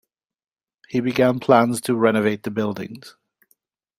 He 0.89 0.99
began 0.99 1.39
plans 1.39 1.79
to 1.81 1.93
renovate 1.93 2.41
the 2.41 2.49
buildings. 2.49 3.15